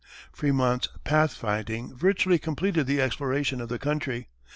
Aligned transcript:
Fremont's 0.33 0.89
"pathfinding" 1.05 1.93
virtually 1.93 2.39
completed 2.39 2.87
the 2.87 2.99
exploration 2.99 3.61
of 3.61 3.69
the 3.69 3.77
country. 3.77 4.29